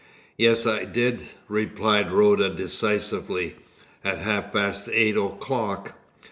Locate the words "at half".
4.03-4.51